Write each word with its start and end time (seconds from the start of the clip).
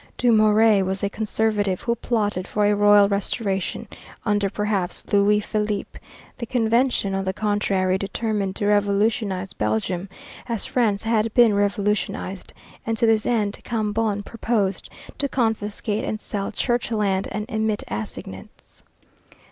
Dumouriez 0.17 0.83
was 0.83 1.03
a 1.03 1.11
conservative 1.11 1.83
who 1.83 1.93
plotted 1.93 2.47
for 2.47 2.65
a 2.65 2.73
royal 2.73 3.07
restoration 3.07 3.87
under, 4.25 4.49
perhaps, 4.49 5.03
Louis 5.13 5.39
Philippe. 5.39 5.99
The 6.39 6.47
Convention, 6.47 7.13
on 7.13 7.23
the 7.23 7.33
contrary, 7.33 7.99
determined 7.99 8.55
to 8.55 8.65
revolutionize 8.65 9.53
Belgium, 9.53 10.09
as 10.49 10.65
France 10.65 11.03
had 11.03 11.31
been 11.35 11.53
revolutionized, 11.53 12.51
and 12.83 12.97
to 12.97 13.05
this 13.05 13.27
end 13.27 13.59
Cambon 13.63 14.23
proposed 14.23 14.89
to 15.19 15.29
confiscate 15.29 16.03
and 16.03 16.19
sell 16.19 16.51
church 16.51 16.89
land 16.89 17.27
and 17.31 17.45
emit 17.47 17.83
assignats. 17.87 18.81